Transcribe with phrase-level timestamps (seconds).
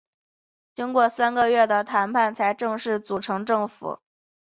[0.73, 3.99] 经过三个月谈判才正式组成政府。